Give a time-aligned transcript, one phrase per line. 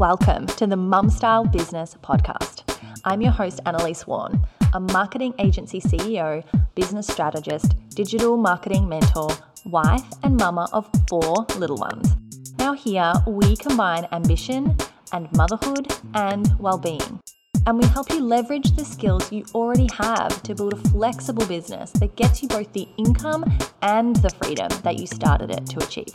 [0.00, 2.62] welcome to the Mum Style Business Podcast.
[3.04, 4.40] I'm your host, Annalise Warren,
[4.72, 6.42] a marketing agency CEO,
[6.74, 9.28] business strategist, digital marketing mentor,
[9.66, 12.16] wife, and mama of four little ones.
[12.58, 14.74] Now, here we combine ambition
[15.12, 17.20] and motherhood and well being.
[17.66, 21.90] And we help you leverage the skills you already have to build a flexible business
[21.90, 23.44] that gets you both the income
[23.82, 26.14] and the freedom that you started it to achieve.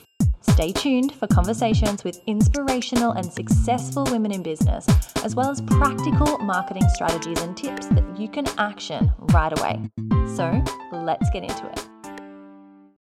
[0.56, 4.88] Stay tuned for conversations with inspirational and successful women in business,
[5.22, 9.82] as well as practical marketing strategies and tips that you can action right away.
[10.38, 10.63] So
[10.94, 11.86] let's get into it.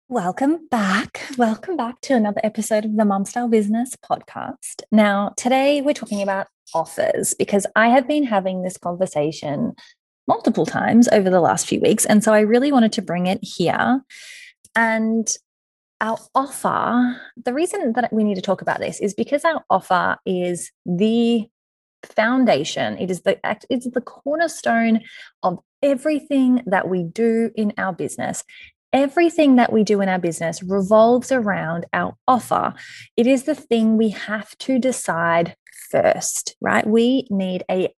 [0.07, 1.23] Welcome back.
[1.35, 4.83] Welcome back to another episode of the Mom Style Business podcast.
[4.91, 9.73] Now, today we're talking about offers because I have been having this conversation
[10.27, 12.05] multiple times over the last few weeks.
[12.05, 14.03] And so I really wanted to bring it here.
[14.75, 15.27] And
[16.01, 20.17] our offer, the reason that we need to talk about this is because our offer
[20.25, 21.47] is the
[22.03, 22.97] foundation.
[22.97, 25.01] It is the it's the cornerstone
[25.43, 28.43] of everything that we do in our business.
[28.93, 32.73] Everything that we do in our business revolves around our offer.
[33.15, 35.55] It is the thing we have to decide
[35.91, 36.85] first, right?
[36.85, 37.93] We need a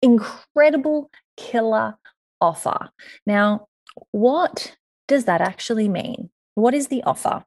[0.00, 1.96] incredible killer
[2.40, 2.88] offer.
[3.24, 3.68] Now,
[4.10, 4.74] what
[5.06, 6.31] does that actually mean?
[6.54, 7.44] What is the offer?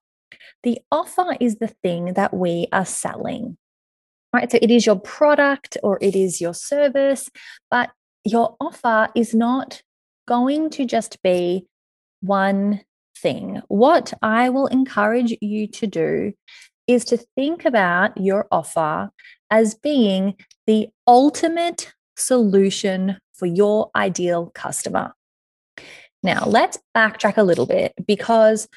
[0.64, 3.58] The offer is the thing that we are selling.
[4.34, 4.52] Right?
[4.52, 7.30] So it is your product or it is your service,
[7.72, 7.92] but
[8.25, 9.81] your offer is not
[10.28, 11.67] going to just be
[12.22, 12.81] one
[13.17, 13.62] thing.
[13.67, 16.34] What I will encourage you to do
[16.88, 19.09] is to think about your offer
[19.50, 20.36] as being
[20.67, 25.14] the ultimate solution for your ideal customer.
[26.23, 28.67] Now, let's backtrack a little bit because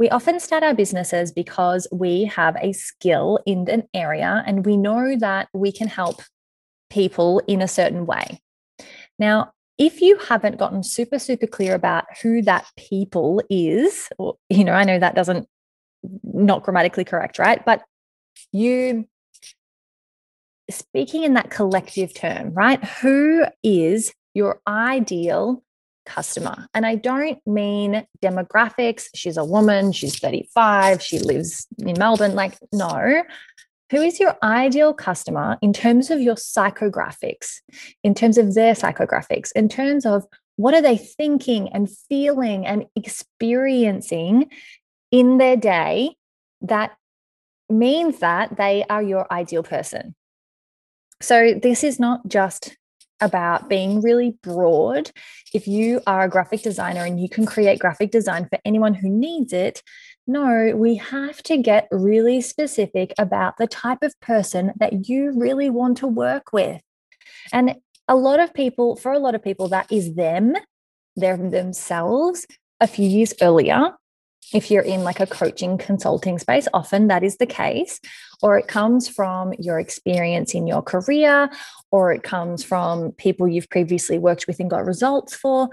[0.00, 4.78] we often start our businesses because we have a skill in an area and we
[4.78, 6.22] know that we can help
[6.88, 8.40] people in a certain way.
[9.18, 14.64] Now, if you haven't gotten super, super clear about who that people is, or, you
[14.64, 15.46] know, I know that doesn't,
[16.24, 17.62] not grammatically correct, right?
[17.62, 17.82] But
[18.52, 19.06] you,
[20.70, 22.82] speaking in that collective term, right?
[23.02, 25.62] Who is your ideal
[26.06, 26.66] customer.
[26.74, 29.08] And I don't mean demographics.
[29.14, 32.34] She's a woman, she's 35, she lives in Melbourne.
[32.34, 33.22] Like, no.
[33.90, 37.56] Who is your ideal customer in terms of your psychographics,
[38.04, 40.24] in terms of their psychographics, in terms of
[40.56, 44.50] what are they thinking and feeling and experiencing
[45.10, 46.14] in their day
[46.62, 46.92] that
[47.68, 50.14] means that they are your ideal person.
[51.22, 52.76] So, this is not just
[53.20, 55.10] about being really broad.
[55.52, 59.08] If you are a graphic designer and you can create graphic design for anyone who
[59.08, 59.82] needs it,
[60.26, 65.70] no, we have to get really specific about the type of person that you really
[65.70, 66.80] want to work with.
[67.52, 67.76] And
[68.06, 70.54] a lot of people, for a lot of people, that is them,
[71.16, 72.46] they're themselves
[72.80, 73.94] a few years earlier
[74.52, 78.00] if you're in like a coaching consulting space, often that is the case,
[78.42, 81.50] or it comes from your experience in your career,
[81.90, 85.68] or it comes from people you've previously worked with and got results for.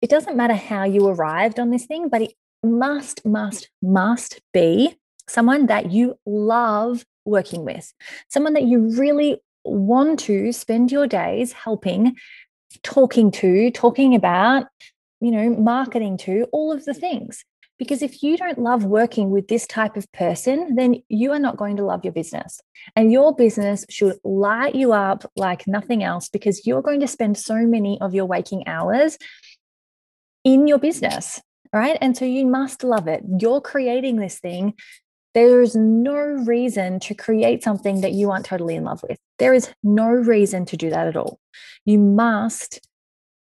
[0.00, 2.32] It doesn't matter how you arrived on this thing, but it
[2.62, 4.96] must, must, must be
[5.28, 7.92] someone that you love working with,
[8.28, 12.16] someone that you really want to spend your days helping,
[12.82, 14.66] talking to, talking about,
[15.20, 17.44] you know, marketing to, all of the things.
[17.82, 21.56] Because if you don't love working with this type of person, then you are not
[21.56, 22.60] going to love your business.
[22.94, 27.36] And your business should light you up like nothing else because you're going to spend
[27.36, 29.18] so many of your waking hours
[30.44, 31.42] in your business,
[31.72, 31.98] right?
[32.00, 33.24] And so you must love it.
[33.40, 34.74] You're creating this thing.
[35.34, 39.18] There is no reason to create something that you aren't totally in love with.
[39.40, 41.40] There is no reason to do that at all.
[41.84, 42.78] You must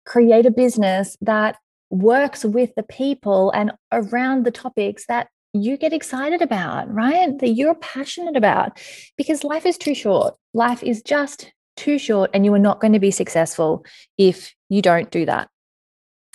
[0.04, 1.58] create a business that
[1.90, 7.38] works with the people and around the topics that you get excited about, right?
[7.38, 8.80] That you're passionate about
[9.16, 10.34] because life is too short.
[10.54, 13.84] Life is just too short, and you are not going to be successful
[14.16, 15.48] if you don't do that.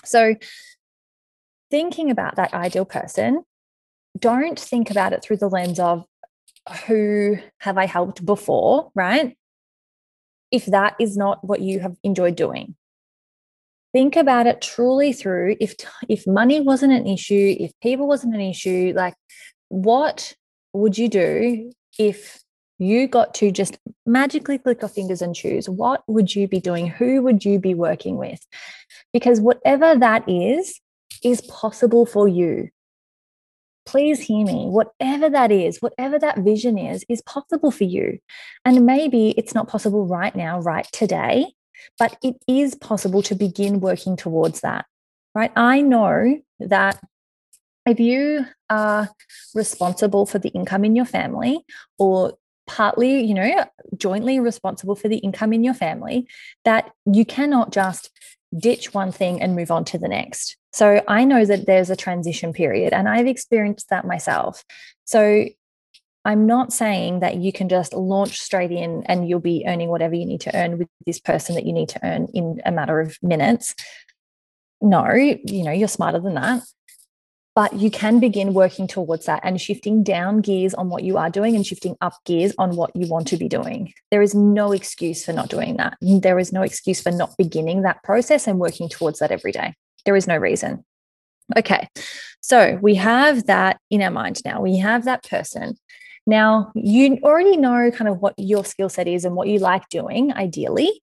[0.04, 0.36] So,
[1.70, 3.44] thinking about that ideal person,
[4.18, 6.06] don't think about it through the lens of
[6.86, 9.38] who have I helped before, right?
[10.52, 12.76] If that is not what you have enjoyed doing,
[13.94, 15.76] think about it truly through if
[16.10, 19.16] if money wasn't an issue if people wasn't an issue like
[19.70, 20.34] what
[20.74, 22.42] would you do if
[22.80, 26.88] you got to just magically click your fingers and choose what would you be doing
[26.88, 28.46] who would you be working with
[29.14, 30.80] because whatever that is
[31.24, 32.70] is possible for you
[33.86, 34.68] please hear me.
[34.68, 38.20] Whatever that is, whatever that vision is, is possible for you.
[38.64, 41.54] And maybe it's not possible right now, right today,
[41.98, 44.86] but it is possible to begin working towards that,
[45.36, 45.52] right?
[45.56, 47.00] I know that
[47.86, 49.10] if you are
[49.56, 51.66] responsible for the income in your family
[51.98, 52.38] or
[52.68, 53.66] partly, you know,
[53.98, 56.28] jointly responsible for the income in your family,
[56.64, 58.10] that you cannot just
[58.58, 60.58] ditch one thing and move on to the next.
[60.74, 64.64] So I know that there's a transition period and I've experienced that myself.
[65.06, 65.46] So
[66.24, 70.14] I'm not saying that you can just launch straight in and you'll be earning whatever
[70.14, 73.00] you need to earn with this person that you need to earn in a matter
[73.00, 73.74] of minutes.
[74.82, 76.64] No, you know, you're smarter than that.
[77.54, 81.30] But you can begin working towards that and shifting down gears on what you are
[81.30, 83.94] doing and shifting up gears on what you want to be doing.
[84.10, 85.98] There is no excuse for not doing that.
[86.02, 89.74] There is no excuse for not beginning that process and working towards that every day.
[90.06, 90.86] There is no reason.
[91.58, 91.90] Okay,
[92.40, 94.62] so we have that in our mind now.
[94.62, 95.78] We have that person.
[96.28, 99.90] Now, you already know kind of what your skill set is and what you like
[99.90, 101.02] doing, ideally.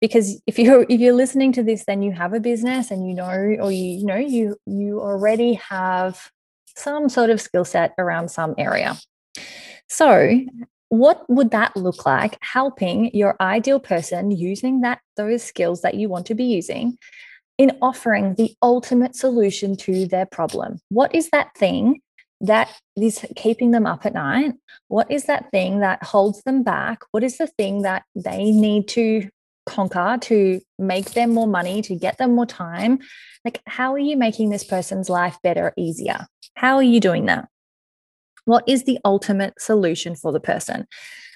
[0.00, 3.14] Because if you're if you're listening to this, then you have a business and you
[3.14, 6.30] know, or you, you know, you you already have
[6.76, 8.96] some sort of skill set around some area.
[9.88, 10.40] So
[10.88, 16.08] what would that look like helping your ideal person using that those skills that you
[16.08, 16.98] want to be using
[17.58, 20.78] in offering the ultimate solution to their problem.
[20.88, 22.00] What is that thing
[22.40, 24.54] that is keeping them up at night?
[24.88, 27.00] What is that thing that holds them back?
[27.10, 29.28] What is the thing that they need to
[29.66, 32.98] conquer to make them more money, to get them more time?
[33.44, 36.26] Like, how are you making this person's life better, easier?
[36.54, 37.48] How are you doing that?
[38.44, 40.86] What is the ultimate solution for the person?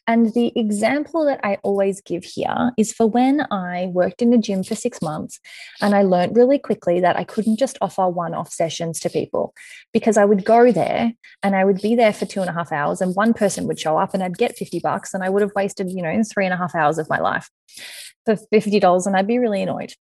[0.06, 4.39] And the example that I always give here is for when I worked in a
[4.39, 5.41] gym for six months
[5.81, 9.55] and I learned really quickly that I couldn't just offer one off sessions to people
[9.93, 11.12] because I would go there
[11.43, 13.81] and I would be there for two and a half hours and one person would
[13.81, 16.45] show up and I'd get 50 bucks and I would have wasted, you know, three
[16.45, 17.49] and a half hours of my life
[18.27, 19.95] for $50 and I'd be really annoyed.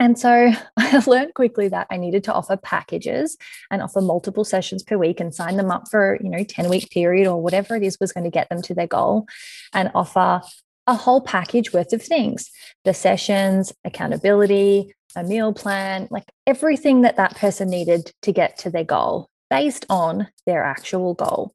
[0.00, 3.36] And so I learned quickly that I needed to offer packages
[3.70, 6.90] and offer multiple sessions per week and sign them up for, you know, 10 week
[6.90, 9.26] period or whatever it is was going to get them to their goal
[9.72, 10.42] and offer
[10.86, 12.50] a whole package worth of things.
[12.84, 18.70] The sessions, accountability, a meal plan, like everything that that person needed to get to
[18.70, 21.54] their goal based on their actual goal.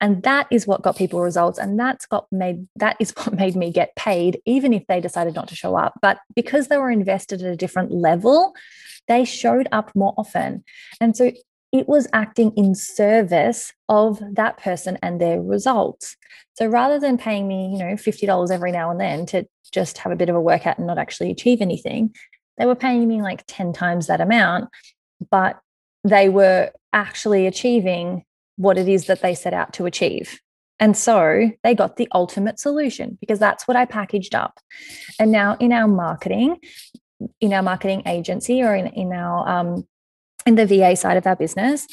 [0.00, 1.58] And that is what got people results.
[1.58, 5.34] And that's got made that is what made me get paid, even if they decided
[5.34, 5.94] not to show up.
[6.00, 8.54] But because they were invested at a different level,
[9.08, 10.62] they showed up more often.
[11.00, 11.32] And so
[11.72, 16.16] it was acting in service of that person and their results.
[16.54, 20.12] So rather than paying me, you know, $50 every now and then to just have
[20.12, 22.14] a bit of a workout and not actually achieve anything,
[22.58, 24.68] they were paying me like 10 times that amount,
[25.32, 25.58] but
[26.04, 28.24] they were actually achieving
[28.56, 30.40] what it is that they set out to achieve.
[30.78, 34.58] And so they got the ultimate solution because that's what I packaged up.
[35.18, 36.56] And now in our marketing,
[37.40, 39.86] in our marketing agency or in, in our um,
[40.46, 41.86] in the VA side of our business,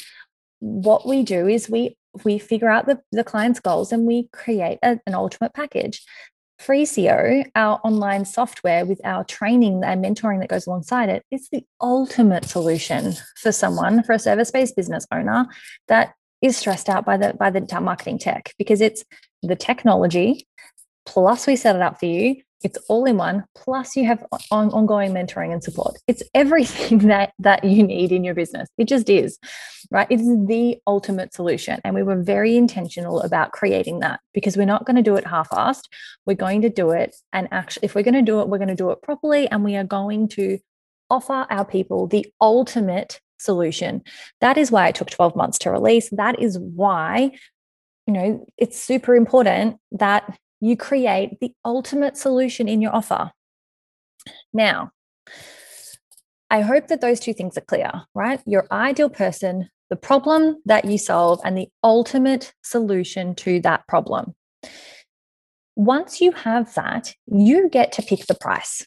[0.60, 4.78] what we do is we we figure out the, the client's goals and we create
[4.82, 6.04] a, an ultimate package.
[6.58, 11.48] Free CEO, our online software with our training and mentoring that goes alongside it, is
[11.50, 15.46] the ultimate solution for someone, for a service-based business owner
[15.86, 19.04] that is stressed out by the by the marketing tech because it's
[19.42, 20.46] the technology
[21.06, 24.68] plus we set it up for you it's all in one plus you have on,
[24.70, 29.08] ongoing mentoring and support it's everything that that you need in your business it just
[29.08, 29.38] is
[29.90, 34.66] right it's the ultimate solution and we were very intentional about creating that because we're
[34.66, 35.84] not going to do it half-assed
[36.26, 38.68] we're going to do it and actually if we're going to do it we're going
[38.68, 40.58] to do it properly and we are going to
[41.10, 44.02] offer our people the ultimate solution.
[44.40, 46.10] That is why it took 12 months to release.
[46.10, 47.32] That is why,
[48.06, 53.32] you know, it's super important that you create the ultimate solution in your offer.
[54.52, 54.90] Now,
[56.50, 58.40] I hope that those two things are clear, right?
[58.46, 64.34] Your ideal person, the problem that you solve, and the ultimate solution to that problem.
[65.76, 68.86] Once you have that, you get to pick the price.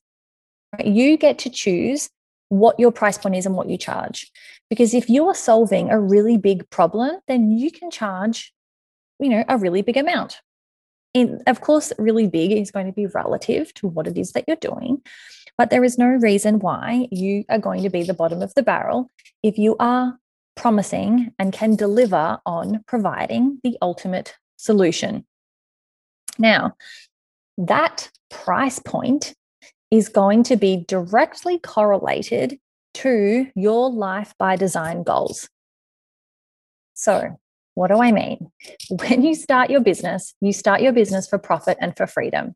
[0.84, 2.10] You get to choose
[2.50, 4.30] what your price point is and what you charge.
[4.70, 8.54] Because if you are solving a really big problem, then you can charge,
[9.20, 10.42] you know, a really big amount.
[11.14, 14.46] And of course, really big is going to be relative to what it is that
[14.48, 15.02] you're doing.
[15.58, 18.64] But there is no reason why you are going to be the bottom of the
[18.64, 19.12] barrel
[19.44, 20.18] if you are
[20.56, 25.26] promising and can deliver on providing the ultimate solution.
[26.40, 26.76] Now,
[27.58, 29.36] that price point
[29.90, 32.60] is going to be directly correlated
[32.94, 35.50] to your life by design goals.
[36.94, 37.40] So,
[37.76, 38.52] what do I mean?
[38.90, 42.56] When you start your business, you start your business for profit and for freedom.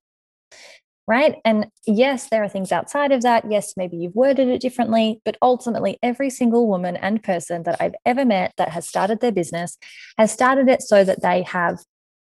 [1.07, 1.35] Right.
[1.45, 3.49] And yes, there are things outside of that.
[3.49, 7.93] Yes, maybe you've worded it differently, but ultimately, every single woman and person that I've
[8.07, 9.77] ever met that has started their business
[10.17, 11.79] has started it so that they have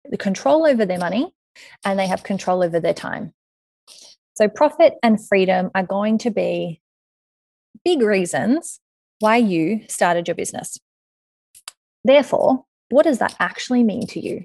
[0.04, 1.32] the control over their money
[1.86, 3.32] and they have control over their time.
[4.34, 6.82] So, profit and freedom are going to be
[7.82, 8.78] big reasons
[9.20, 10.76] why you started your business.
[12.04, 14.44] Therefore, what does that actually mean to you?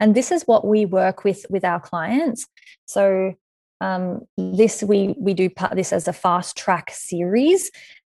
[0.00, 2.46] And this is what we work with with our clients.
[2.86, 3.34] So,
[3.80, 7.70] um, this we we do part this as a fast track series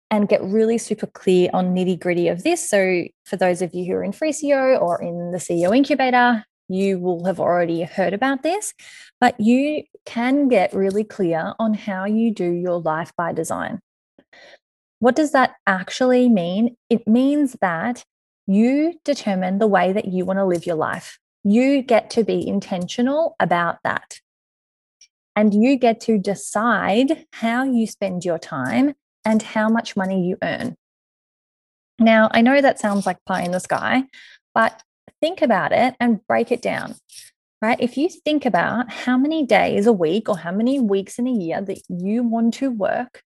[0.09, 2.67] and get really super clear on nitty gritty of this.
[2.67, 6.43] So, for those of you who are in Free CEO or in the CEO incubator,
[6.67, 8.73] you will have already heard about this,
[9.19, 13.79] but you can get really clear on how you do your life by design.
[14.99, 16.77] What does that actually mean?
[16.89, 18.05] It means that
[18.47, 21.19] you determine the way that you want to live your life.
[21.43, 24.19] You get to be intentional about that.
[25.35, 28.93] And you get to decide how you spend your time
[29.23, 30.75] and how much money you earn.
[31.99, 34.05] Now, I know that sounds like pie in the sky,
[34.53, 34.81] but
[35.21, 36.95] think about it and break it down,
[37.61, 37.79] right?
[37.79, 41.31] If you think about how many days a week or how many weeks in a
[41.31, 43.21] year that you want to work,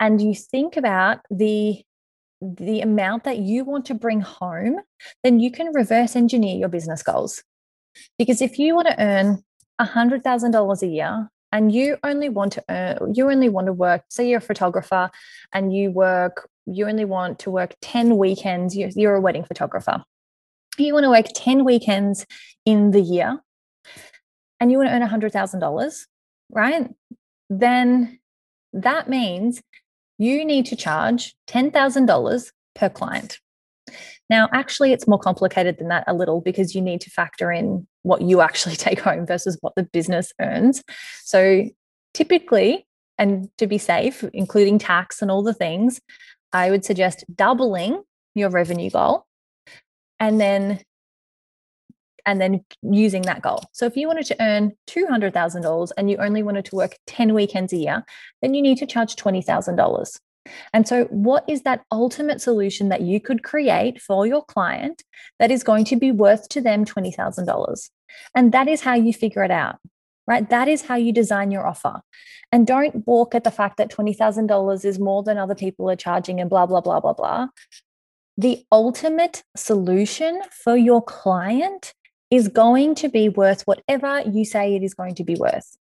[0.00, 1.82] and you think about the
[2.40, 4.76] the amount that you want to bring home,
[5.24, 7.42] then you can reverse engineer your business goals.
[8.18, 9.42] Because if you want to earn
[9.80, 14.28] $100,000 a year and you only want to earn, you only want to work, say
[14.28, 15.10] you're a photographer
[15.52, 20.04] and you work, you only want to work 10 weekends, you're, you're a wedding photographer
[20.84, 22.26] you want to work 10 weekends
[22.64, 23.38] in the year
[24.60, 26.06] and you want to earn $100,000,
[26.50, 26.90] right?
[27.50, 28.18] Then
[28.72, 29.62] that means
[30.18, 33.38] you need to charge $10,000 per client.
[34.28, 37.86] Now, actually, it's more complicated than that a little because you need to factor in
[38.02, 40.82] what you actually take home versus what the business earns.
[41.24, 41.64] So,
[42.14, 46.00] typically, and to be safe, including tax and all the things,
[46.52, 48.02] I would suggest doubling
[48.34, 49.26] your revenue goal
[50.20, 50.80] and then
[52.28, 53.64] and then using that goal.
[53.72, 57.72] So if you wanted to earn $200,000 and you only wanted to work 10 weekends
[57.72, 58.04] a year,
[58.42, 60.18] then you need to charge $20,000.
[60.74, 65.02] And so, what is that ultimate solution that you could create for your client
[65.38, 67.90] that is going to be worth to them $20,000?
[68.34, 69.76] And that is how you figure it out,
[70.26, 70.48] right?
[70.48, 72.00] That is how you design your offer.
[72.50, 76.40] And don't balk at the fact that $20,000 is more than other people are charging
[76.40, 77.48] and blah, blah, blah, blah, blah
[78.38, 81.92] the ultimate solution for your client
[82.30, 85.76] is going to be worth whatever you say it is going to be worth.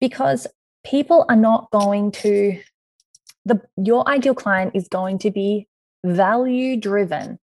[0.00, 0.46] Because
[0.84, 2.60] people are not going to
[3.44, 5.66] the your ideal client is going to be
[6.04, 7.38] value driven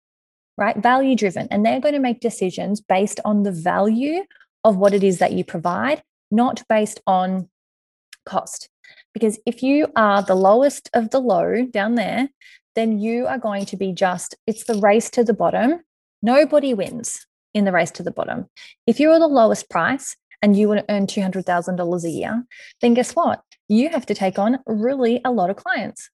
[0.57, 0.77] right?
[0.77, 4.23] Value driven and they're going to make decisions based on the value
[4.63, 7.49] of what it is that you provide not based on
[8.25, 8.69] cost.
[9.13, 12.29] Because if you are the lowest of the low down there
[12.75, 15.81] then you are going to be just, it's the race to the bottom.
[16.23, 18.47] Nobody wins in the race to the bottom.
[18.87, 22.45] If you're the lowest price and you want to earn $200,000 a year,
[22.81, 23.41] then guess what?
[23.67, 26.09] You have to take on really a lot of clients.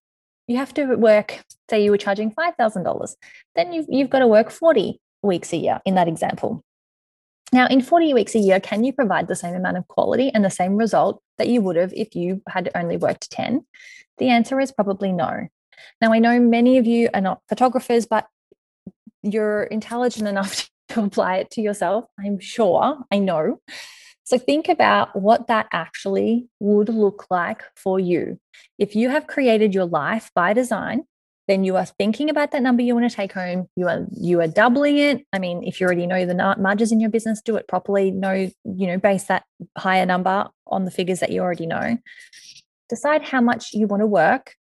[0.48, 3.16] You have to work, say you were charging $5,000,
[3.56, 6.64] then you've, you've got to work 40 weeks a year in that example.
[7.52, 10.46] Now, in 40 weeks a year, can you provide the same amount of quality and
[10.46, 13.66] the same result that you would have if you had only worked 10?
[14.20, 15.48] The answer is probably no.
[16.02, 18.28] Now, I know many of you are not photographers, but
[19.24, 22.06] you're intelligent enough to apply it to yourself.
[22.20, 23.62] I'm sure, I know.
[24.24, 28.40] So think about what that actually would look like for you.
[28.78, 31.06] If you have created your life by design,
[31.48, 33.68] then you are thinking about that number you want to take home.
[33.76, 35.26] You are you are doubling it.
[35.34, 38.12] I mean, if you already know the margins in your business, do it properly.
[38.12, 41.98] Know you know base that higher number on the figures that you already know.
[42.88, 44.54] Decide how much you want to work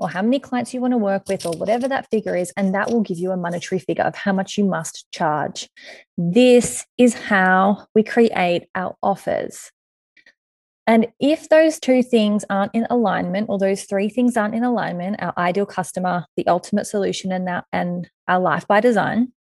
[0.00, 2.74] or how many clients you want to work with or whatever that figure is and
[2.74, 5.68] that will give you a monetary figure of how much you must charge.
[6.16, 9.70] This is how we create our offers.
[10.86, 15.22] And if those two things aren't in alignment or those three things aren't in alignment
[15.22, 19.32] our ideal customer the ultimate solution and that and our life by design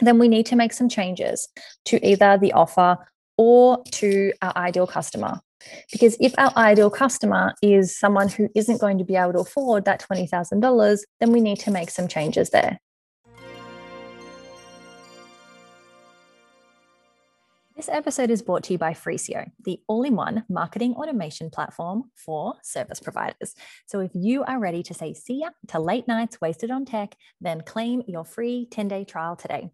[0.00, 1.48] then we need to make some changes
[1.84, 2.96] to either the offer
[3.36, 5.40] or to our ideal customer
[5.90, 9.84] because if our ideal customer is someone who isn't going to be able to afford
[9.84, 12.78] that $20,000, then we need to make some changes there.
[17.76, 21.50] This episode is brought to you by Free CEO, the all in one marketing automation
[21.50, 23.54] platform for service providers.
[23.84, 27.14] So, if you are ready to say see ya to late nights wasted on tech,
[27.42, 29.68] then claim your free 10 day trial today.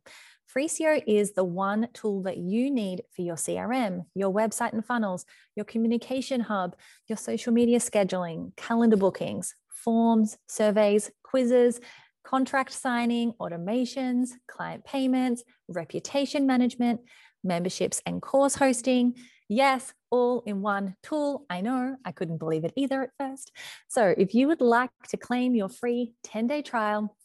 [0.52, 4.84] Free CEO is the one tool that you need for your CRM, your website and
[4.84, 5.24] funnels,
[5.56, 6.76] your communication hub,
[7.08, 11.80] your social media scheduling, calendar bookings, forms, surveys, quizzes,
[12.22, 17.00] contract signing, automations, client payments, reputation management
[17.42, 19.14] memberships and course hosting.
[19.48, 21.46] Yes, all in one tool.
[21.48, 23.52] I know I couldn't believe it either at first.
[23.88, 27.16] So, if you would like to claim your free 10 day trial,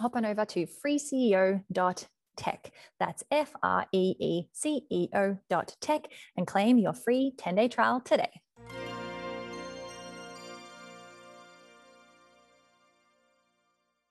[0.00, 0.66] hop on over to
[2.36, 2.70] freeceo.tech.
[2.98, 7.54] That's F R E E C E O dot tech and claim your free 10
[7.54, 8.40] day trial today.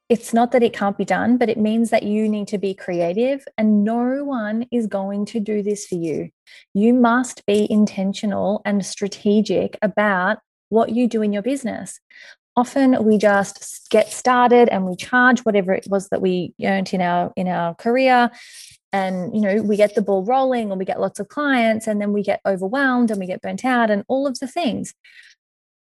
[0.10, 2.76] it's not that it can't be done, but it means that you need to be
[2.76, 6.30] creative and no one is going to do this for you.
[6.76, 10.38] You must be intentional and strategic about
[10.70, 12.00] what you do in your business.
[12.56, 17.02] Often we just get started and we charge whatever it was that we earned in
[17.02, 18.30] our in our career
[18.92, 22.00] and you know we get the ball rolling or we get lots of clients and
[22.00, 24.94] then we get overwhelmed and we get burnt out and all of the things.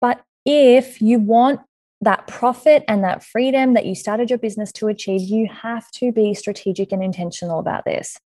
[0.01, 1.61] But if you want
[2.01, 6.13] that profit and that freedom that you started your business to achieve, you have to
[6.13, 8.19] be strategic and intentional about this.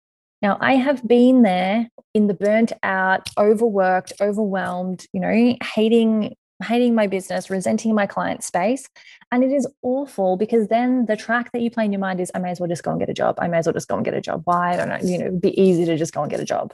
[0.43, 6.95] Now, I have been there in the burnt out, overworked, overwhelmed, you know, hating hating
[6.95, 8.89] my business, resenting my client space.
[9.33, 12.31] And it is awful because then the track that you play in your mind is
[12.35, 13.37] I may as well just go and get a job.
[13.39, 14.43] I may as well just go and get a job.
[14.45, 14.73] Why?
[14.73, 14.99] I don't know.
[15.03, 16.73] You know, it'd be easy to just go and get a job.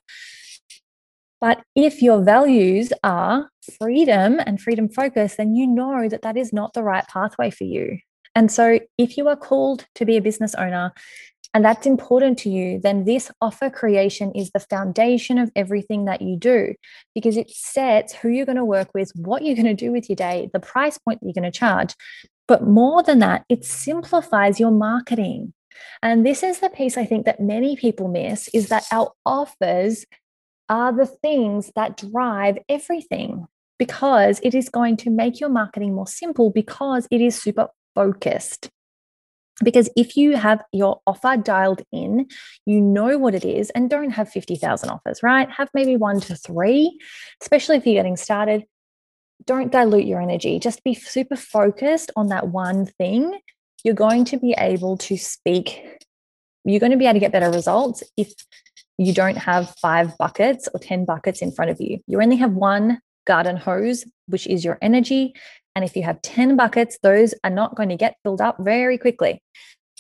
[1.41, 6.53] But if your values are freedom and freedom focus, then you know that that is
[6.53, 7.99] not the right pathway for you.
[8.35, 10.93] And so, if you are called to be a business owner
[11.57, 16.21] and that's important to you, then this offer creation is the foundation of everything that
[16.21, 16.75] you do
[17.15, 20.11] because it sets who you're going to work with, what you're going to do with
[20.11, 21.95] your day, the price point that you're going to charge.
[22.47, 25.55] But more than that, it simplifies your marketing.
[26.03, 30.05] And this is the piece I think that many people miss is that our offers
[30.69, 33.47] are the things that drive everything
[33.79, 38.69] because it is going to make your marketing more simple because it is super focused.
[39.65, 42.27] Because if you have your offer dialed in,
[42.67, 45.51] you know what it is, and don't have 50,000 offers, right?
[45.51, 46.99] Have maybe one to three,
[47.41, 48.65] especially if you're getting started.
[49.45, 50.59] Don't dilute your energy.
[50.59, 53.39] Just be super focused on that one thing.
[53.83, 55.81] You're going to be able to speak,
[56.65, 58.33] you're going to be able to get better results if
[58.99, 62.01] you don't have five buckets or 10 buckets in front of you.
[62.07, 65.35] You only have one garden hose, which is your energy.
[65.77, 68.97] And if you have 10 buckets, those are not going to get filled up very
[68.97, 69.43] quickly.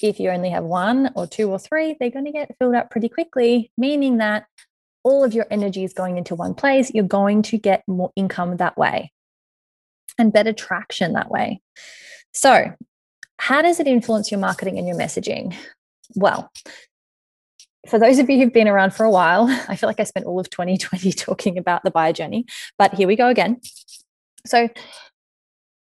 [0.01, 2.91] If you only have one or two or three, they're going to get filled up
[2.91, 4.47] pretty quickly, meaning that
[5.05, 6.91] all of your energy is going into one place.
[6.95, 9.13] You're going to get more income that way
[10.19, 11.61] and better traction that way.
[12.33, 12.73] So,
[13.39, 15.55] how does it influence your marketing and your messaging?
[16.15, 16.51] Well,
[17.87, 20.25] for those of you who've been around for a while, I feel like I spent
[20.25, 22.47] all of 2020 talking about the buyer journey,
[22.79, 23.61] but here we go again.
[24.47, 24.69] So,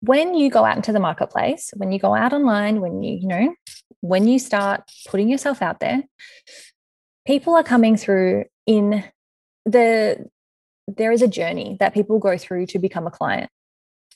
[0.03, 3.27] when you go out into the marketplace, when you go out online, when you, you
[3.27, 3.55] know,
[4.01, 6.03] when you start putting yourself out there,
[7.25, 9.03] people are coming through in
[9.65, 10.29] the,
[10.87, 13.49] there is a journey that people go through to become a client.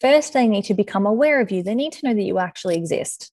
[0.02, 1.63] First, they need to become aware of you.
[1.63, 3.32] They need to know that you actually exist.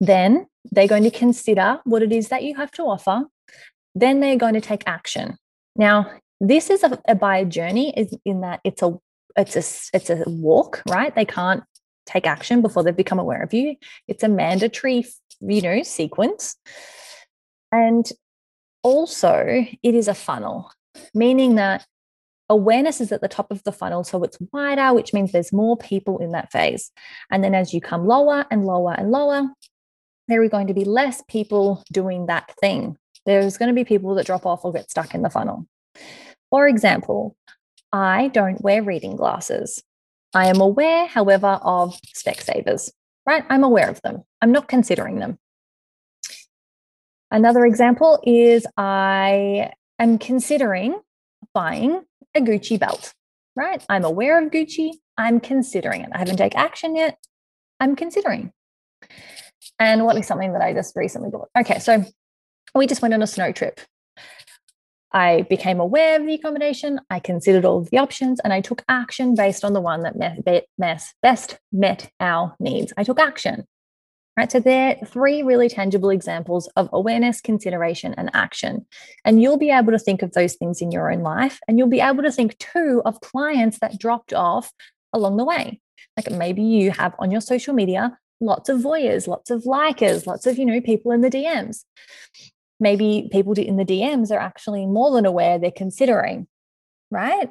[0.00, 3.24] Then they're going to consider what it is that you have to offer
[3.96, 5.38] then they're going to take action.
[5.74, 8.92] Now, this is a, a buyer journey is in that it's a
[9.36, 11.14] it's a it's a walk, right?
[11.14, 11.64] They can't
[12.06, 13.76] take action before they've become aware of you.
[14.08, 15.06] It's a mandatory,
[15.40, 16.56] you know, sequence.
[17.72, 18.10] And
[18.82, 20.70] also, it is a funnel,
[21.14, 21.84] meaning that
[22.48, 24.04] awareness is at the top of the funnel.
[24.04, 26.92] So it's wider, which means there's more people in that phase.
[27.30, 29.48] And then as you come lower and lower and lower,
[30.28, 34.14] there are going to be less people doing that thing there's going to be people
[34.14, 35.66] that drop off or get stuck in the funnel.
[36.50, 37.36] For example,
[37.92, 39.82] I don't wear reading glasses.
[40.36, 42.90] I am aware, however, of Specsavers,
[43.24, 43.42] right?
[43.48, 44.22] I'm aware of them.
[44.42, 45.38] I'm not considering them.
[47.30, 51.00] Another example is I am considering
[51.54, 52.02] buying
[52.34, 53.14] a Gucci belt,
[53.56, 53.82] right?
[53.88, 54.90] I'm aware of Gucci.
[55.16, 56.10] I'm considering it.
[56.12, 57.16] I haven't taken action yet.
[57.80, 58.52] I'm considering.
[59.78, 61.48] And what is something that I just recently bought?
[61.58, 62.04] Okay, so
[62.74, 63.80] we just went on a snow trip.
[65.12, 68.82] I became aware of the accommodation, I considered all of the options, and I took
[68.88, 70.44] action based on the one that met,
[70.78, 72.92] met, best met our needs.
[72.96, 73.66] I took action.
[74.36, 74.50] right?
[74.50, 78.86] So they're three really tangible examples of awareness, consideration, and action.
[79.24, 81.58] And you'll be able to think of those things in your own life.
[81.66, 84.72] And you'll be able to think too of clients that dropped off
[85.12, 85.80] along the way.
[86.16, 90.46] Like maybe you have on your social media lots of voyeurs, lots of likers, lots
[90.46, 91.84] of, you know, people in the DMs.
[92.78, 96.46] Maybe people in the DMs are actually more than aware they're considering,
[97.10, 97.50] right?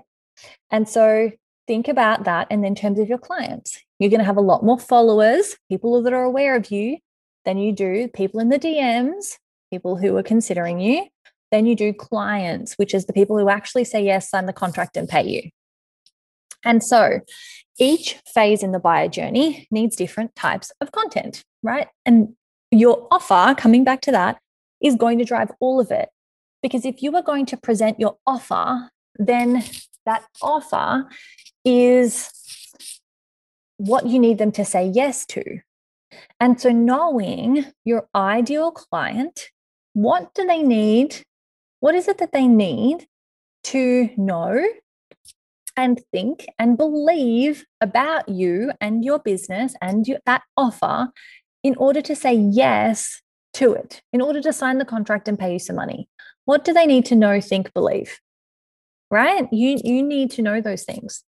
[0.70, 1.32] And so
[1.68, 2.48] think about that.
[2.50, 6.02] And in terms of your clients, you're going to have a lot more followers, people
[6.04, 6.98] that are aware of you,
[7.46, 9.38] than you do people in the DMs,
[9.72, 11.08] people who are considering you,
[11.52, 14.98] than you do clients, which is the people who actually say yes, sign the contract,
[14.98, 15.50] and pay you.
[16.64, 17.20] And so
[17.80, 21.88] each phase in the buyer journey needs different types of content, right?
[22.06, 22.36] And
[22.72, 24.40] your offer, coming back to that,
[24.86, 26.10] is going to drive all of it.
[26.62, 29.63] Because if you are going to present your offer, then
[30.06, 31.08] that offer
[31.65, 32.30] is
[33.78, 35.43] what you need them to say yes to.
[36.39, 39.50] And so, knowing your ideal client,
[39.93, 41.24] what do they need?
[41.80, 43.08] What is it that they need
[43.65, 44.63] to know
[45.76, 51.10] and think and believe about you and your business and your, that offer
[51.63, 53.21] in order to say yes
[53.56, 56.08] to it, in order to sign the contract and pay you some money?
[56.46, 58.20] What do they need to know, think, believe?
[59.12, 59.48] Right?
[59.52, 61.24] You, you need to know those things.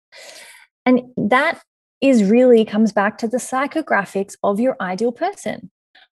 [0.85, 1.61] And that
[2.01, 5.71] is really comes back to the psychographics of your ideal person.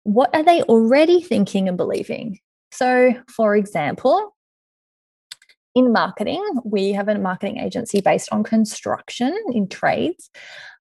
[0.02, 2.38] What are they already thinking and believing?
[2.72, 4.34] So, for example,
[5.74, 10.30] in marketing, we have a marketing agency based on construction in trades.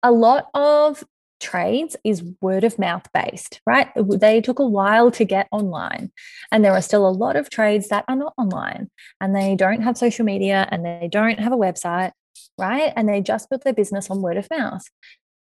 [0.02, 1.04] A lot of
[1.40, 3.88] trades is word of mouth based, right?
[3.96, 6.10] They took a while to get online.
[6.50, 9.82] And there are still a lot of trades that are not online and they don't
[9.82, 12.12] have social media and they don't have a website
[12.58, 12.92] right?
[12.96, 14.82] And they just built their business on word of mouth.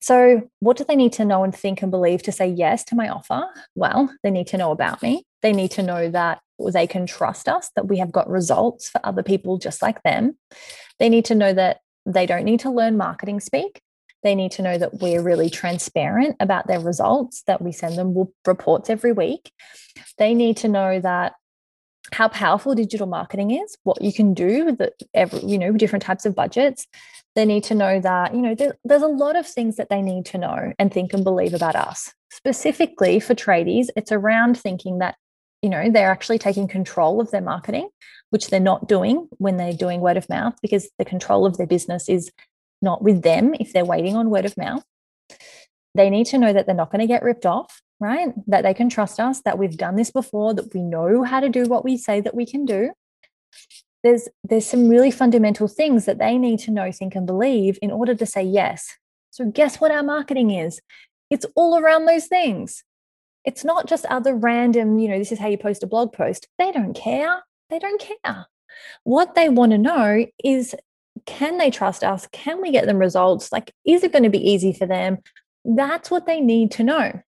[0.01, 2.95] So, what do they need to know and think and believe to say yes to
[2.95, 3.45] my offer?
[3.75, 5.23] Well, they need to know about me.
[5.41, 6.41] They need to know that
[6.73, 10.37] they can trust us, that we have got results for other people just like them.
[10.99, 13.81] They need to know that they don't need to learn marketing speak.
[14.23, 18.27] They need to know that we're really transparent about their results, that we send them
[18.45, 19.51] reports every week.
[20.17, 21.33] They need to know that
[22.11, 26.03] how powerful digital marketing is, what you can do with the, every, you know, different
[26.03, 26.85] types of budgets.
[27.35, 30.01] They need to know that, you know, there, there's a lot of things that they
[30.01, 32.13] need to know and think and believe about us.
[32.31, 35.15] Specifically for tradies, it's around thinking that,
[35.61, 37.89] you know, they're actually taking control of their marketing,
[38.29, 41.67] which they're not doing when they're doing word of mouth because the control of their
[41.67, 42.31] business is
[42.83, 44.83] not with them if they're waiting on word of mouth.
[45.95, 48.33] They need to know that they're not going to get ripped off right?
[48.47, 51.49] That they can trust us, that we've done this before, that we know how to
[51.49, 52.91] do what we say that we can do.
[54.03, 57.91] There's there's some really fundamental things that they need to know, think, and believe in
[57.91, 58.97] order to say yes.
[59.31, 60.81] So guess what our marketing is?
[61.29, 62.83] It's all around those things.
[63.45, 66.47] It's not just other random, you know, this is how you post a blog post.
[66.59, 67.43] They don't care.
[67.69, 68.47] They don't care.
[69.03, 70.75] What they want to know is
[71.25, 72.27] can they trust us?
[72.31, 73.51] Can we get them results?
[73.51, 75.17] Like, is it going to be easy for them?
[75.65, 77.21] That's what they need to know.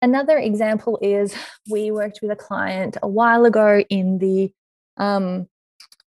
[0.00, 1.34] Another example is
[1.70, 4.52] we worked with a client a while ago in the
[4.96, 5.48] um,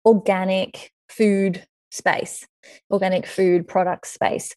[0.05, 2.47] organic food space,
[2.91, 4.53] organic food product space.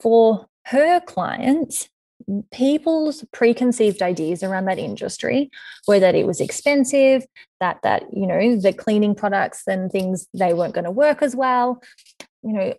[0.00, 1.88] For her clients,
[2.52, 5.50] people's preconceived ideas around that industry
[5.86, 7.24] were that it was expensive
[7.60, 11.34] that that you know the cleaning products and things they weren't going to work as
[11.34, 11.82] well
[12.42, 12.74] you know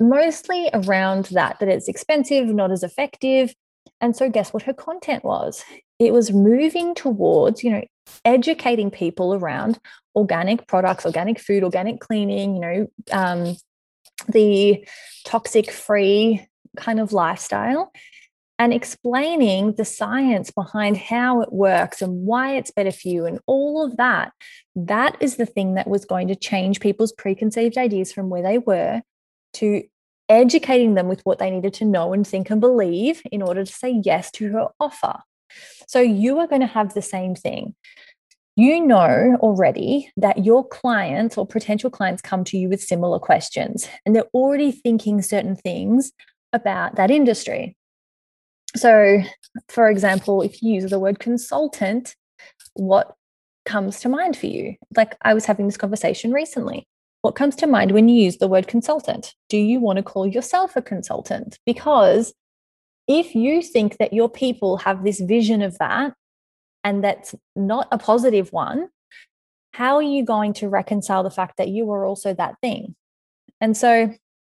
[0.00, 3.54] mostly around that that it's expensive not as effective
[4.02, 5.64] and so, guess what her content was?
[6.00, 7.84] It was moving towards, you know,
[8.24, 9.78] educating people around
[10.16, 13.56] organic products, organic food, organic cleaning, you know, um,
[14.28, 14.84] the
[15.24, 16.44] toxic free
[16.76, 17.92] kind of lifestyle
[18.58, 23.40] and explaining the science behind how it works and why it's better for you and
[23.46, 24.32] all of that.
[24.76, 28.58] That is the thing that was going to change people's preconceived ideas from where they
[28.58, 29.02] were
[29.54, 29.82] to
[30.28, 33.72] educating them with what they needed to know and think and believe in order to
[33.72, 35.14] say yes to her offer.
[35.86, 37.74] So you are going to have the same thing.
[38.54, 43.88] You know already that your clients or potential clients come to you with similar questions
[44.04, 46.12] and they're already thinking certain things
[46.52, 47.76] about that industry.
[48.76, 49.22] So,
[49.68, 52.16] for example, if you use the word consultant,
[52.74, 53.14] what
[53.64, 54.74] comes to mind for you?
[54.96, 56.86] Like I was having this conversation recently.
[57.20, 59.34] What comes to mind when you use the word consultant?
[59.48, 61.58] Do you want to call yourself a consultant?
[61.64, 62.32] Because
[63.06, 66.14] if you think that your people have this vision of that
[66.82, 68.88] and that's not a positive one,
[69.72, 72.94] how are you going to reconcile the fact that you are also that thing?
[73.60, 74.12] And so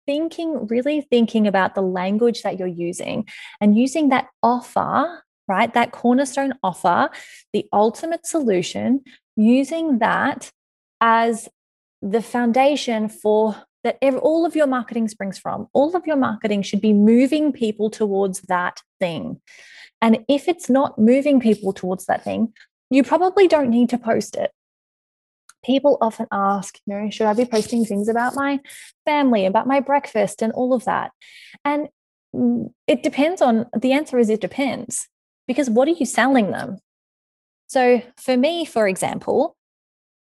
[0.06, 3.28] thinking, really thinking about the language that you're using
[3.62, 5.74] and using that offer, right?
[5.74, 7.10] That cornerstone offer,
[7.52, 9.02] the ultimate solution,
[9.36, 10.52] using that
[11.02, 11.50] as
[12.02, 15.68] the foundation for that all of your marketing springs from.
[15.74, 19.42] All of your marketing should be moving people towards that thing.
[20.02, 22.54] And if it's not moving people towards that thing,
[22.90, 24.52] you probably don't need to post it.
[25.64, 28.60] People often ask, you know, should I be posting things about my
[29.06, 31.12] family, about my breakfast, and all of that?
[31.64, 31.90] And
[32.88, 35.08] it depends on the answer is it depends
[35.48, 36.80] because what are you selling them?
[37.68, 39.56] So, for me, for example,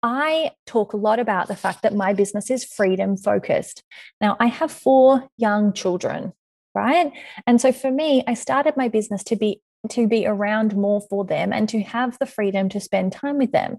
[0.04, 3.84] I talk a lot about the fact that my business is freedom focused.
[4.22, 6.34] Now, I have four young children,
[6.76, 7.12] right?
[7.48, 11.26] And so for me, I started my business to be to be around more for
[11.26, 13.78] them and to have the freedom to spend time with them.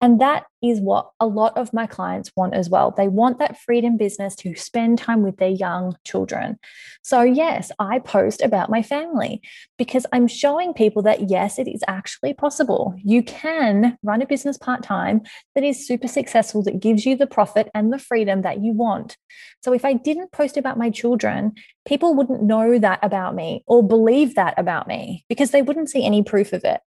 [0.00, 2.92] And that is what a lot of my clients want as well.
[2.96, 6.58] They want that freedom business to spend time with their young children.
[7.02, 9.42] So, yes, I post about my family
[9.76, 12.94] because I'm showing people that yes, it is actually possible.
[13.04, 15.22] You can run a business part time
[15.54, 19.16] that is super successful, that gives you the profit and the freedom that you want.
[19.62, 21.52] So, if I didn't post about my children,
[21.86, 26.04] people wouldn't know that about me or believe that about me because they wouldn't see
[26.04, 26.80] any proof of it.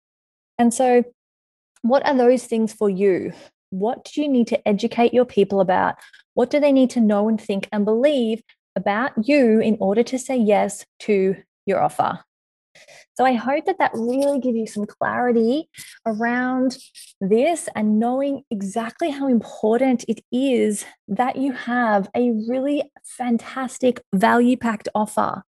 [0.58, 1.04] And so,
[1.82, 3.32] what are those things for you?
[3.70, 5.96] What do you need to educate your people about?
[6.34, 8.42] What do they need to know and think and believe
[8.76, 12.20] about you in order to say yes to your offer?
[13.16, 15.70] So I hope that that really gives you some clarity
[16.06, 16.78] around
[17.20, 24.56] this and knowing exactly how important it is that you have a really fantastic value
[24.56, 25.44] packed offer.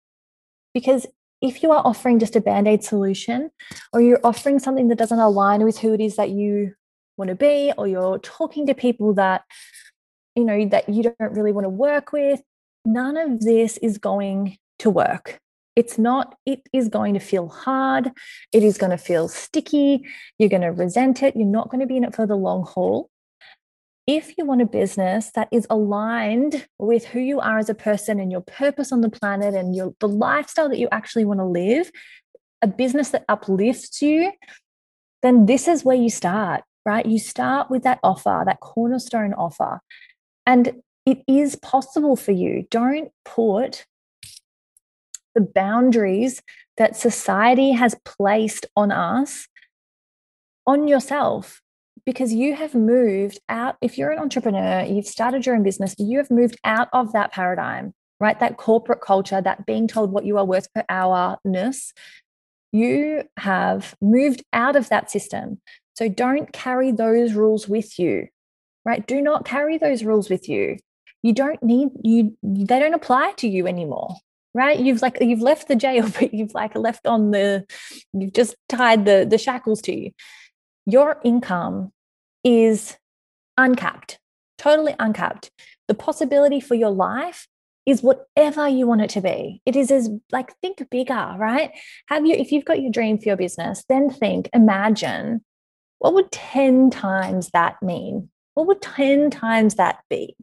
[0.73, 1.07] Because
[1.41, 3.49] if you are offering just a band aid solution
[3.93, 6.73] or you're offering something that doesn't align with who it is that you
[7.21, 9.43] want to be, or you're talking to people that,
[10.35, 12.41] you know, that you don't really want to work with,
[12.83, 15.39] none of this is going to work.
[15.75, 18.11] It's not, it is going to feel hard.
[18.51, 20.05] It is going to feel sticky.
[20.39, 21.35] You're going to resent it.
[21.35, 23.09] You're not going to be in it for the long haul.
[24.07, 28.19] If you want a business that is aligned with who you are as a person
[28.19, 31.45] and your purpose on the planet and your, the lifestyle that you actually want to
[31.45, 31.91] live,
[32.63, 34.31] a business that uplifts you,
[35.21, 37.05] then this is where you start, right?
[37.05, 39.81] You start with that offer, that cornerstone offer.
[40.45, 42.67] And it is possible for you.
[42.69, 43.85] Don't put
[45.33, 46.41] the boundaries
[46.77, 49.47] that society has placed on us
[50.67, 51.61] on yourself
[52.05, 53.77] because you have moved out.
[53.81, 57.31] If you're an entrepreneur, you've started your own business, you have moved out of that
[57.31, 58.39] paradigm, right?
[58.39, 61.93] That corporate culture, that being told what you are worth per hour ness.
[62.71, 65.59] You have moved out of that system.
[65.95, 68.27] So don't carry those rules with you,
[68.85, 69.05] right?
[69.05, 70.77] Do not carry those rules with you.
[71.23, 74.15] You don't need you, they don't apply to you anymore
[74.53, 74.77] right?
[74.77, 77.65] You've like you've left the jail but you've like left on the
[78.11, 80.11] you've just tied the the shackles to you.
[80.85, 81.93] Your income
[82.43, 82.97] is
[83.57, 84.19] uncapped
[84.61, 85.49] totally uncapped.
[85.87, 87.47] The possibility for your life
[87.87, 89.59] is whatever you want it to be.
[89.65, 91.71] It is as like think bigger right?
[92.07, 95.43] Have you if you've got your dream for your business then think imagine
[96.01, 100.35] what would 10 times that mean what would 10 times that be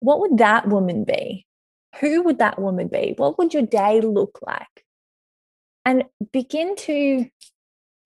[0.00, 1.46] what would that woman be
[2.00, 3.14] who would that woman be?
[3.16, 4.84] What would your day look like?
[5.84, 7.26] And begin to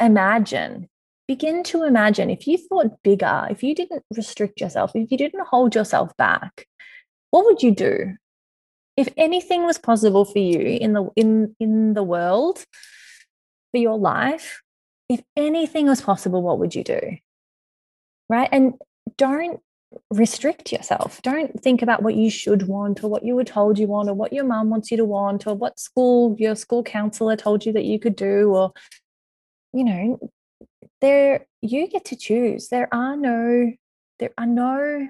[0.01, 0.89] imagine,
[1.27, 5.47] begin to imagine if you thought bigger, if you didn't restrict yourself, if you didn't
[5.49, 6.67] hold yourself back,
[7.31, 8.17] what would you do?
[8.97, 12.65] If anything was possible for you in the in in the world
[13.71, 14.63] for your life,
[15.13, 17.01] if anything was possible, what would you do?
[18.29, 18.49] Right?
[18.51, 18.75] And
[19.19, 19.61] don't
[20.11, 21.21] restrict yourself.
[21.23, 24.15] Don't think about what you should want or what you were told you want or
[24.15, 27.73] what your mom wants you to want or what school your school counselor told you
[27.75, 28.73] that you could do or
[29.75, 30.31] you know
[31.03, 32.69] there you get to choose.
[32.69, 33.73] There are no
[34.19, 35.09] there are no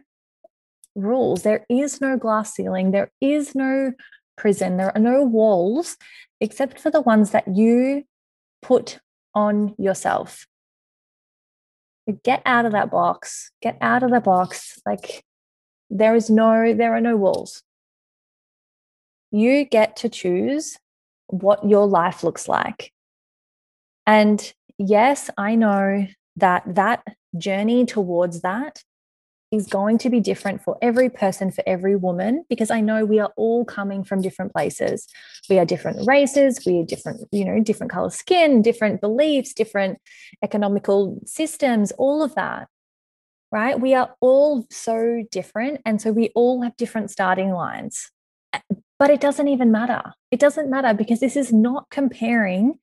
[0.96, 1.42] rules.
[1.42, 2.90] There is no glass ceiling.
[2.90, 3.92] There is no
[4.36, 4.78] prison.
[4.78, 5.96] There are no walls
[6.40, 8.04] except for the ones that you
[8.62, 8.98] put
[9.34, 10.46] on yourself.
[12.22, 13.50] Get out of that box.
[13.62, 14.80] Get out of the box.
[14.84, 15.24] Like
[15.90, 17.62] there is no there are no walls.
[19.30, 20.78] You get to choose
[21.28, 22.92] what your life looks like.
[24.06, 27.04] And yes i know that that
[27.36, 28.82] journey towards that
[29.52, 33.20] is going to be different for every person, for every woman, because I know we
[33.20, 35.06] are all coming from different places.
[35.50, 39.98] We are different races, we are different, you know, different color skin, different beliefs, different
[40.42, 42.68] economical systems, all of that,
[43.52, 43.78] right?
[43.78, 45.82] We are all so different.
[45.84, 48.10] And so we all have different starting lines.
[48.98, 50.14] But it doesn't even matter.
[50.30, 52.78] It doesn't matter because this is not comparing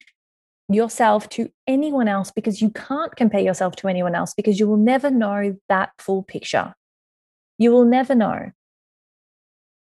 [0.69, 4.77] yourself to anyone else because you can't compare yourself to anyone else because you will
[4.77, 6.75] never know that full picture.
[7.58, 8.51] You will never know.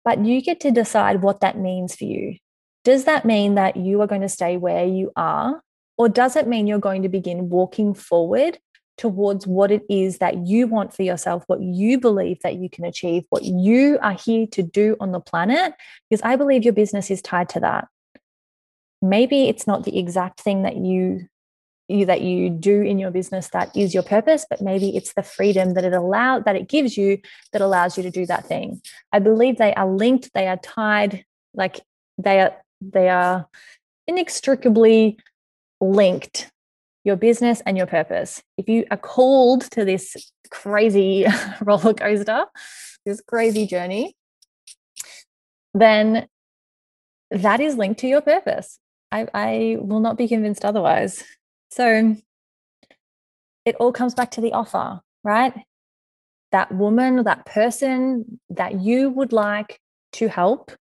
[0.04, 2.36] But you get to decide what that means for you.
[2.84, 5.62] Does that mean that you are going to stay where you are?
[5.96, 8.58] Or does it mean you're going to begin walking forward
[8.98, 12.84] towards what it is that you want for yourself, what you believe that you can
[12.84, 15.72] achieve, what you are here to do on the planet?
[16.10, 17.88] Because I believe your business is tied to that.
[19.04, 21.28] Maybe it's not the exact thing that you
[21.88, 25.22] you that you do in your business that is your purpose but maybe it's the
[25.22, 27.18] freedom that it allow that it gives you
[27.52, 28.80] that allows you to do that thing.
[29.12, 31.80] I believe they are linked they are tied like
[32.16, 33.46] they are they are
[34.06, 35.18] inextricably
[35.80, 36.50] linked
[37.04, 38.42] your business and your purpose.
[38.56, 40.16] If you are called to this
[40.50, 41.26] crazy
[41.60, 42.46] roller coaster
[43.04, 44.16] this crazy journey
[45.74, 46.26] then
[47.30, 48.78] that is linked to your purpose
[49.14, 51.22] I, I will not be convinced otherwise
[51.70, 52.16] so
[53.64, 55.54] it all comes back to the offer, right?
[56.52, 59.80] That woman, that person that you would like
[60.14, 60.72] to help,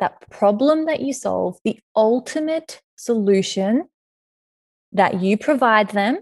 [0.00, 3.88] that problem that you solve, the ultimate solution
[4.92, 6.18] that you provide them,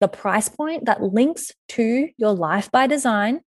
[0.00, 3.40] the price point that links to your life by design,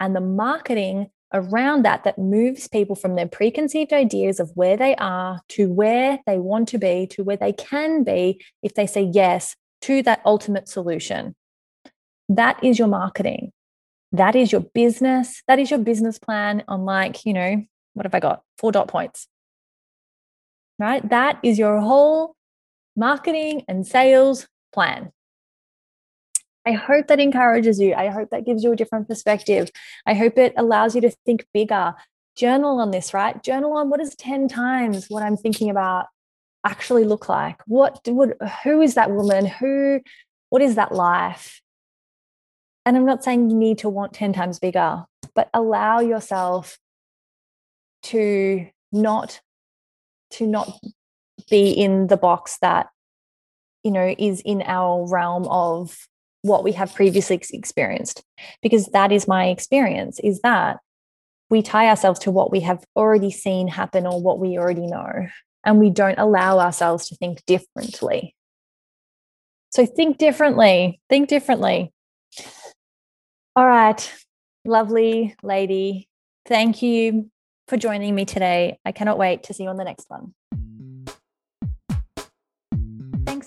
[0.00, 4.96] and the marketing around that that moves people from their preconceived ideas of where they
[4.96, 9.02] are to where they want to be to where they can be if they say
[9.02, 11.34] yes to that ultimate solution.
[12.28, 13.52] That is your marketing.
[14.12, 15.42] That is your business.
[15.46, 17.62] That is your business plan on, like, you know,
[17.94, 18.42] what have I got?
[18.58, 19.28] Four dot points.
[20.78, 21.06] Right?
[21.08, 22.34] That is your whole
[22.96, 25.12] marketing and sales plan.
[26.66, 27.94] I hope that encourages you.
[27.94, 29.70] I hope that gives you a different perspective.
[30.04, 31.94] I hope it allows you to think bigger.
[32.36, 33.40] Journal on this, right?
[33.42, 36.06] Journal on what is 10 times what I'm thinking about
[36.66, 37.60] actually look like?
[37.66, 39.46] What would who is that woman?
[39.46, 40.00] Who
[40.50, 41.62] what is that life?
[42.84, 46.78] And I'm not saying you need to want 10 times bigger, but allow yourself
[48.04, 49.40] to not
[50.32, 50.70] to not
[51.50, 52.88] be in the box that
[53.82, 55.96] you know is in our realm of
[56.46, 58.22] what we have previously experienced.
[58.62, 60.78] Because that is my experience is that
[61.50, 65.26] we tie ourselves to what we have already seen happen or what we already know
[65.64, 68.34] and we don't allow ourselves to think differently.
[69.70, 71.92] So think differently think differently.
[73.54, 74.12] All right
[74.66, 76.08] lovely lady.
[76.46, 77.30] Thank you
[77.68, 78.78] for joining me today.
[78.84, 80.34] I cannot wait to see you on the next one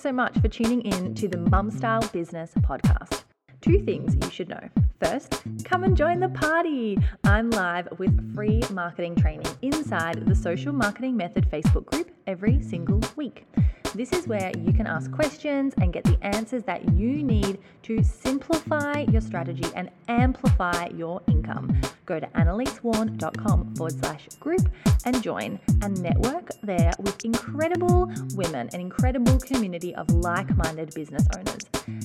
[0.00, 3.24] So much for tuning in to the Mum Style Business Podcast.
[3.60, 4.70] Two things you should know.
[4.98, 6.96] First, come and join the party.
[7.24, 13.02] I'm live with free marketing training inside the Social Marketing Method Facebook group every single
[13.14, 13.44] week.
[13.94, 18.04] This is where you can ask questions and get the answers that you need to
[18.04, 21.80] simplify your strategy and amplify your income.
[22.06, 24.68] Go to annalisewarren.com forward slash group
[25.04, 31.26] and join and network there with incredible women, an incredible community of like minded business
[31.36, 31.62] owners.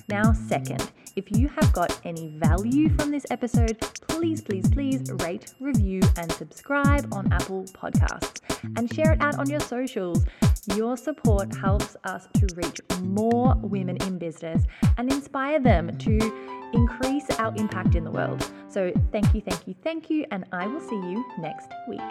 [0.09, 5.53] Now, second, if you have got any value from this episode, please, please, please rate,
[5.59, 8.41] review, and subscribe on Apple Podcasts
[8.75, 10.25] and share it out on your socials.
[10.73, 14.63] Your support helps us to reach more women in business
[14.97, 16.19] and inspire them to
[16.73, 18.49] increase our impact in the world.
[18.67, 22.01] So, thank you, thank you, thank you, and I will see you next week.